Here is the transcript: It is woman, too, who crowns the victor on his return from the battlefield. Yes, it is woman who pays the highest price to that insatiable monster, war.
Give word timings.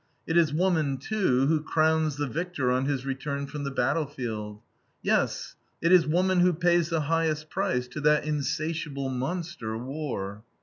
It 0.25 0.35
is 0.35 0.51
woman, 0.51 0.97
too, 0.97 1.45
who 1.45 1.61
crowns 1.61 2.15
the 2.15 2.25
victor 2.25 2.71
on 2.71 2.85
his 2.85 3.05
return 3.05 3.45
from 3.45 3.65
the 3.65 3.69
battlefield. 3.69 4.59
Yes, 5.03 5.55
it 5.79 5.91
is 5.91 6.07
woman 6.07 6.39
who 6.39 6.53
pays 6.53 6.89
the 6.89 7.01
highest 7.01 7.51
price 7.51 7.87
to 7.89 8.01
that 8.01 8.25
insatiable 8.25 9.09
monster, 9.09 9.77
war. 9.77 10.43